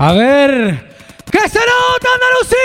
A 0.00 0.12
ver. 0.12 0.94
¡Que 1.28 1.48
se 1.48 1.58
nota 1.58 2.08
Andalucía! 2.14 2.58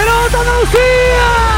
Será 0.00 0.22
outra 0.22 0.42
mãozinha! 0.44 1.49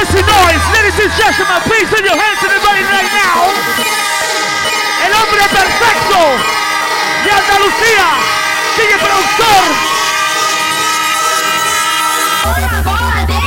Noise? 0.00 0.64
Ladies 0.72 0.96
and 0.96 1.12
gentlemen, 1.12 1.60
please 1.68 1.84
put 1.92 2.00
your 2.00 2.16
hands 2.16 2.40
in 2.40 2.48
the 2.48 2.56
rain 2.64 2.88
right 2.88 3.04
now. 3.20 3.52
El 5.04 5.12
hombre 5.12 5.44
perfecto 5.52 6.40
de 7.22 7.30
Andalucía, 7.30 8.08
sigue 8.76 8.96
productor. 8.96 9.60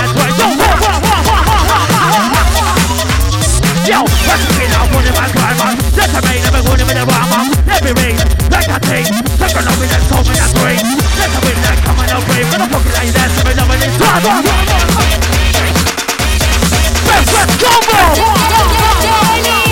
out. 0.07 0.20
Yo, 3.81 4.05
what's 4.05 4.45
the 4.45 4.53
meaning 4.61 4.77
of 4.77 4.93
good 4.93 5.09
my 5.17 5.25
grandma? 5.33 5.73
That's 5.97 6.13
a 6.13 6.21
main, 6.21 6.37
never 6.45 6.61
good 6.61 6.81
in 6.81 6.87
the 6.87 7.01
grandma. 7.01 7.49
Let 7.65 7.81
me 7.81 7.91
read, 7.97 8.13
like 8.53 8.69
I 8.69 8.77
think. 8.77 9.09
Suck 9.41 9.57
on 9.57 9.65
me, 9.81 9.89
that's 9.89 10.05
all 10.13 10.21
me, 10.21 10.37
that's. 10.37 10.85
That's 11.17 11.33
a 11.33 11.41
win 11.41 11.57
that 11.65 11.81
coming 11.81 12.09
out 12.13 12.21
brave. 12.29 12.45
When 12.53 12.61
I'm 12.61 12.69
fucking 12.69 12.93
like 12.93 13.09
that, 13.17 13.33
something 13.33 13.57
over 13.57 13.77
this. 13.81 13.97
Let's 17.09 17.57
go, 17.57 17.73
bro! 17.89 19.70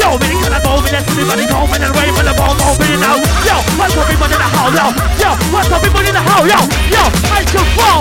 Yo, 0.00 0.16
they 0.16 0.32
kind 0.32 0.56
of 0.56 0.64
bomb, 0.64 0.80
let's 0.88 1.04
everybody 1.12 1.44
go, 1.44 1.60
and 1.68 1.84
then 1.84 1.92
rave 1.92 2.16
with 2.16 2.24
the 2.24 2.32
bomb, 2.32 2.56
in 2.56 3.00
now. 3.04 3.20
Yo, 3.44 3.60
what's 3.76 3.92
up, 3.92 4.08
everybody 4.08 4.32
in 4.32 4.40
the 4.40 4.48
hole, 4.48 4.72
yo. 4.72 4.88
Yo, 5.20 5.30
what's 5.52 5.68
up, 5.68 5.76
everybody 5.76 6.08
in 6.08 6.16
the 6.16 6.24
hole, 6.24 6.48
yo. 6.48 6.56
Yo, 6.88 7.02
I 7.28 7.44
should 7.44 7.68
fall. 7.76 8.00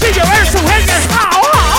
See 0.00 0.16
your 0.16 0.24
ass 0.24 0.56
to 0.56 0.60
hang 0.64 0.88
it, 0.88 1.04
how, 1.12 1.44
how, 1.44 1.76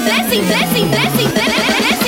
blessing, 0.00 0.48
blessing, 0.48 0.88
blessing, 0.88 1.30
blessing. 1.30 1.99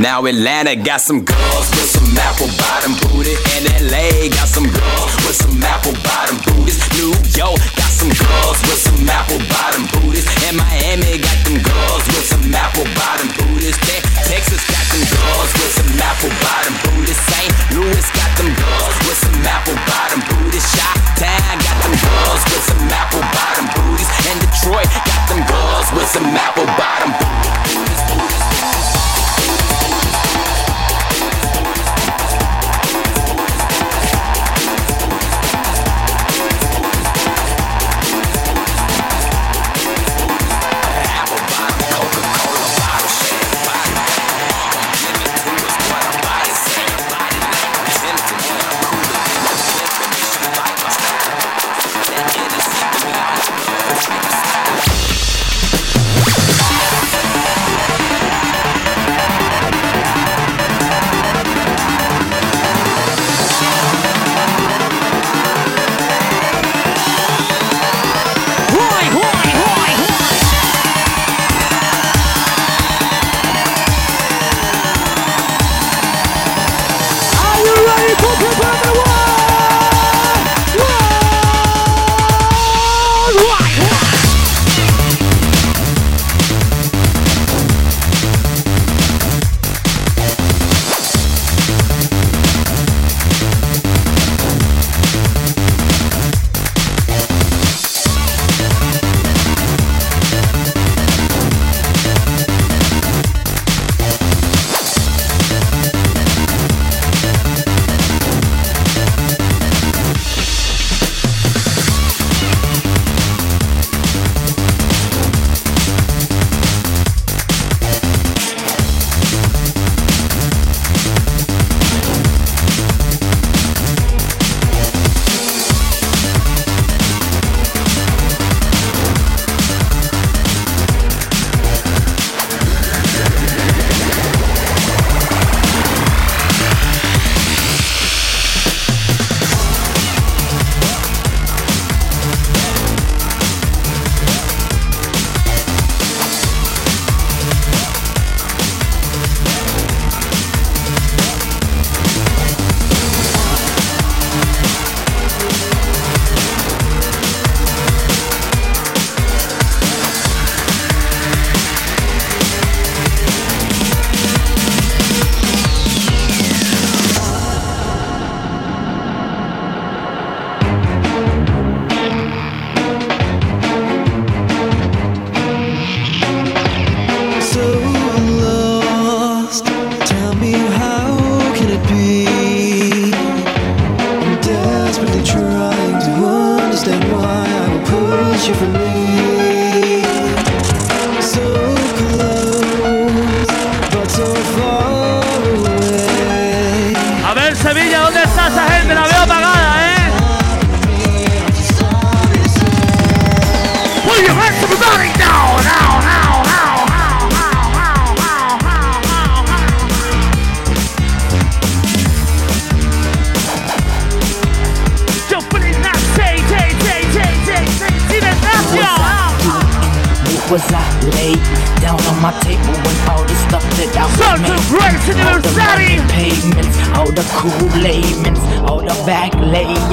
Now 0.00 0.24
Atlanta 0.24 0.80
got 0.80 1.04
some 1.04 1.28
girls 1.28 1.68
with 1.76 1.92
some 1.92 2.08
apple 2.16 2.48
bottom 2.56 2.96
booty, 3.04 3.36
and 3.52 3.68
LA 3.92 4.32
got 4.32 4.48
some 4.48 4.64
girls 4.64 5.12
with 5.28 5.36
some 5.36 5.60
apple 5.60 5.92
bottom 6.00 6.40
booties. 6.40 6.80
New 6.96 7.12
York 7.36 7.60
got 7.76 7.92
some 7.92 8.08
girls 8.08 8.56
with 8.64 8.80
some 8.80 9.04
apple 9.04 9.36
bottom 9.52 9.84
booties, 9.92 10.24
and 10.48 10.56
Miami 10.56 11.20
got 11.20 11.36
them 11.44 11.60
girls 11.60 12.00
with 12.16 12.24
some 12.24 12.48
apple 12.48 12.88
bottom 12.96 13.28
booties. 13.44 13.76
Te- 13.76 14.00
Texas 14.24 14.64
got 14.72 14.84
them 14.88 15.04
girls 15.04 15.52
with 15.60 15.72
some 15.76 15.92
apple 16.00 16.32
bottom 16.48 16.74
booties. 16.80 17.20
St. 17.20 17.52
Louis 17.76 18.06
got 18.16 18.32
them 18.40 18.48
girls 18.56 18.96
with 19.04 19.20
some 19.20 19.36
apple 19.44 19.76
bottom 19.84 20.20
booties. 20.32 20.64
Shot 20.80 20.96
got 21.20 21.76
them 21.84 21.92
girls 22.00 22.42
with 22.48 22.64
some 22.72 22.88
apple 22.88 23.20
bottom 23.36 23.68
booties, 23.76 24.08
and 24.32 24.40
Detroit 24.48 24.88
got 25.04 25.22
them 25.28 25.44
girls 25.44 25.92
with 25.92 26.08
some 26.08 26.24
apple 26.32 26.64
bottom 26.80 27.12
booties. 27.20 27.39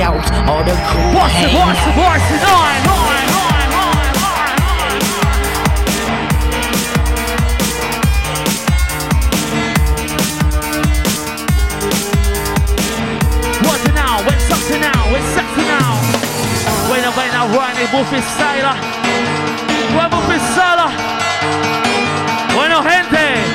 out 0.02 0.20
all 0.48 0.64
the 0.64 0.76
cool 0.90 1.14
What's 1.16 1.36
it, 1.40 1.52
what's 1.54 1.80
it, 1.80 1.96
what's 1.98 2.30
it, 2.32 2.44
on, 2.44 2.88
on, 2.88 3.28
on, 3.38 3.72
on, 3.78 4.08
on. 4.18 4.88
What's 13.66 13.84
it 13.86 13.96
now, 13.96 14.24
what's 14.26 14.44
something 14.52 14.82
now, 14.82 15.02
what's 15.12 15.32
now. 15.68 15.92
When 16.90 17.04
I, 17.04 17.12
when 17.16 17.32
I 17.32 17.44
run 17.56 17.76
it, 17.78 17.90
move 17.92 18.12
it, 18.14 18.24
sailor 18.38 18.76
When 19.96 20.10
move 20.10 20.34
Bueno, 22.56 22.84
gente. 22.84 23.46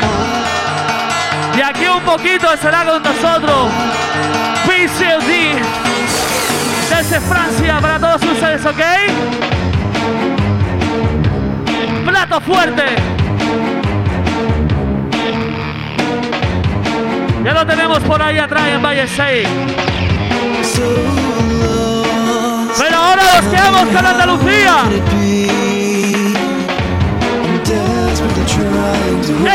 Y 1.56 1.60
aquí 1.60 1.86
un 1.86 2.02
poquito 2.02 2.52
estará 2.52 2.84
con 2.84 3.02
nosotros. 3.02 3.68
PCLD 4.64 5.91
desde 6.96 7.20
Francia 7.20 7.78
para 7.80 7.98
todos 7.98 8.22
ustedes, 8.22 8.64
¿ok? 8.66 8.80
Plato 12.04 12.40
fuerte. 12.40 12.84
Ya 17.44 17.52
lo 17.54 17.66
tenemos 17.66 17.98
por 18.00 18.22
ahí 18.22 18.38
atrás 18.38 18.68
en 18.68 18.82
Valle 18.82 19.06
6. 19.06 19.48
Pero 22.78 22.96
ahora 22.96 23.22
nos 23.40 23.52
quedamos 23.52 23.88
con 23.88 24.06
Andalucía. 24.06 24.74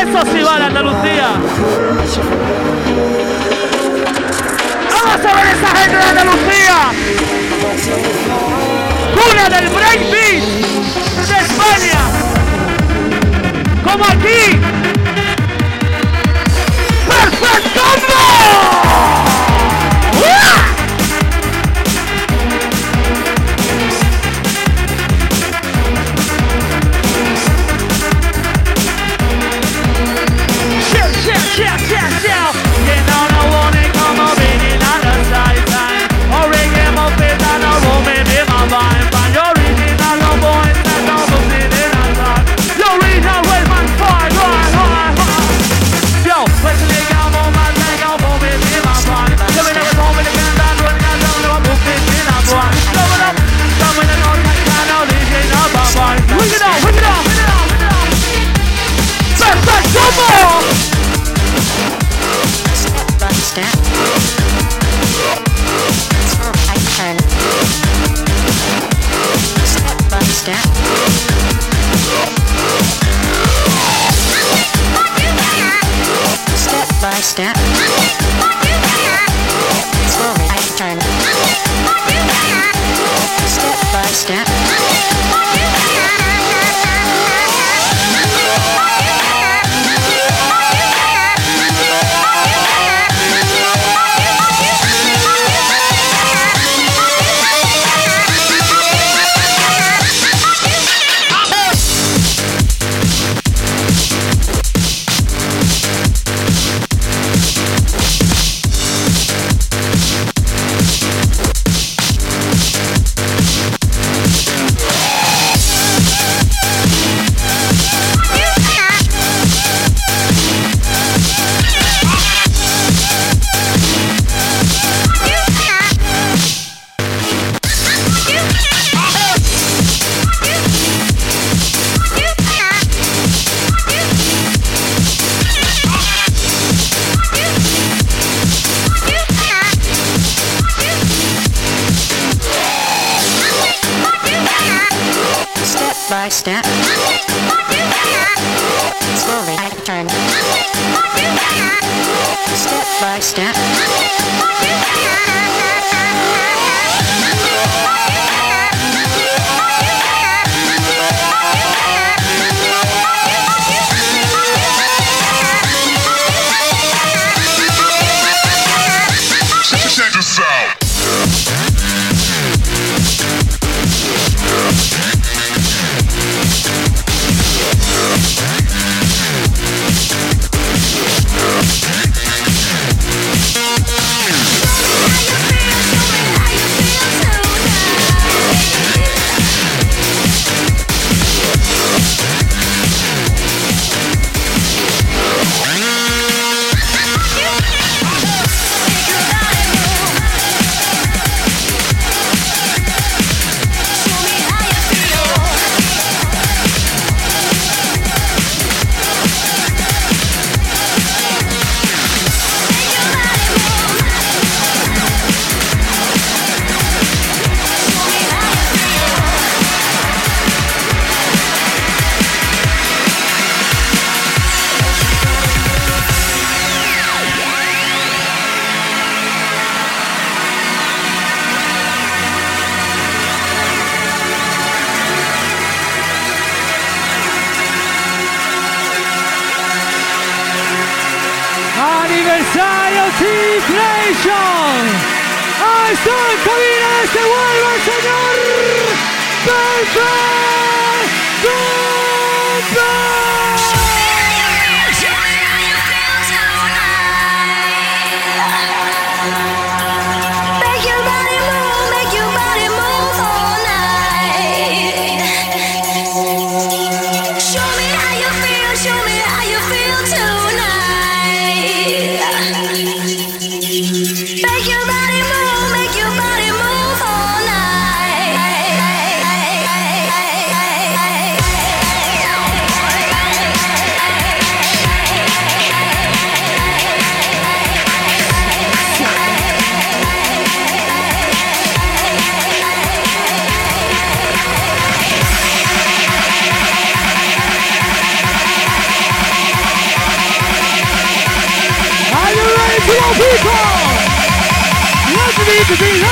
Eso 0.02 0.22
sí 0.32 0.42
vale 0.42 0.64
Andalucía. 0.64 1.28
Vamos 5.04 5.24
a 5.24 5.34
ver 5.34 5.46
esa 5.46 5.68
gente 5.76 5.96
de 5.96 6.02
Andalucía. 6.02 6.90
Cuna 9.14 9.48
del 9.48 9.68
breakbeat 9.68 10.42
de 11.28 11.36
España. 11.44 12.00
Como 13.84 14.04
aquí. 14.04 14.58
¡Perfect 17.06 17.78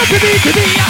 to 0.09 0.21
be, 0.21 0.39
to 0.39 0.53
be, 0.55 0.86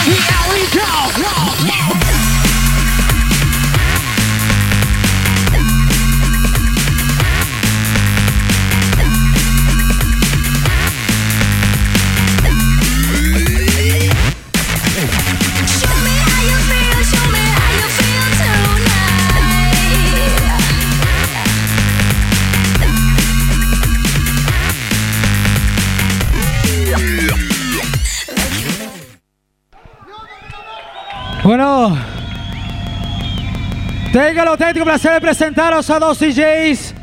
auténtico 34.57 34.87
placer 34.87 35.13
de 35.13 35.21
presentaros 35.21 35.91
a 35.91 35.99
dos 35.99 36.19
DJs 36.19 36.95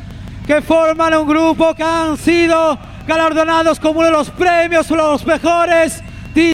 que 0.48 0.60
forman 0.64 1.14
un 1.14 1.28
grupo 1.28 1.76
que 1.76 1.84
han 1.84 2.18
sido 2.18 2.80
galardonados 3.06 3.80
como 3.80 4.00
uno 4.00 4.08
de 4.08 4.12
los 4.12 4.32
premios, 4.32 4.90
uno 4.90 5.04
de 5.04 5.12
los 5.12 5.26
mejores 5.26 6.03